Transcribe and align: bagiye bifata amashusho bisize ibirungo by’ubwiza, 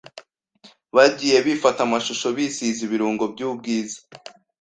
bagiye 0.95 1.37
bifata 1.45 1.79
amashusho 1.87 2.27
bisize 2.37 2.79
ibirungo 2.87 3.23
by’ubwiza, 3.33 3.99